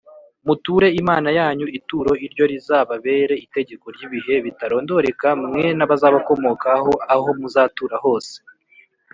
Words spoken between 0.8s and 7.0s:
Imana yanyu ituro iryo rizababere itegeko ry’ibihe bitarondoreka mwe n’abazabakomokaho